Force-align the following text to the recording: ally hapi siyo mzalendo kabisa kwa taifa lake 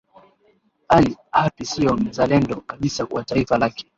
ally 0.95 1.15
hapi 1.31 1.65
siyo 1.65 1.93
mzalendo 1.97 2.61
kabisa 2.61 3.05
kwa 3.05 3.23
taifa 3.23 3.57
lake 3.57 3.85